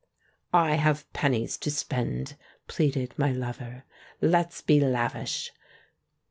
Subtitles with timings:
[0.51, 2.35] *'I have pen nies to spend,"
[2.67, 3.83] pleaded my lover,
[4.19, 5.51] "let's be lav ish!"